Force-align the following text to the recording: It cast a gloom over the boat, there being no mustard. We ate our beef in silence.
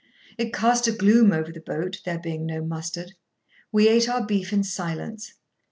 It 0.35 0.51
cast 0.51 0.87
a 0.87 0.91
gloom 0.91 1.31
over 1.31 1.51
the 1.51 1.59
boat, 1.59 2.01
there 2.05 2.17
being 2.17 2.47
no 2.47 2.63
mustard. 2.63 3.13
We 3.71 3.87
ate 3.87 4.09
our 4.09 4.25
beef 4.25 4.51
in 4.51 4.63
silence. 4.63 5.35